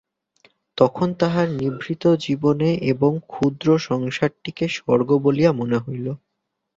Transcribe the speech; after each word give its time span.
তখন 0.77 1.07
তাহার 1.13 1.47
নিভৃত 1.59 2.03
জীবন 2.21 2.59
এবং 2.91 3.11
ক্ষুদ্র 3.27 3.67
সংসারটিকেই 3.81 4.71
স্বর্গ 4.77 5.09
বলিয়া 5.25 5.51
মনে 5.51 5.77
হইল। 5.77 6.07